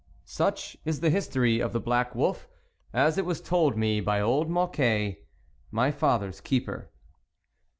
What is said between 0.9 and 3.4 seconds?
the history of the black wolf, as it was